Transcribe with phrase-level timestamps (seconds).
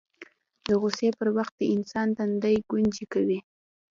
[0.67, 3.39] د غوسې پر وخت د انسان تندی ګونځې کوي